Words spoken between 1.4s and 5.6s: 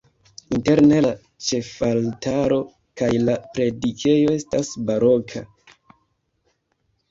ĉefaltaro kaj la predikejo estas baroka.